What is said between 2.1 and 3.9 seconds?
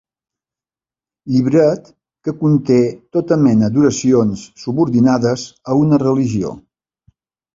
que conté tota mena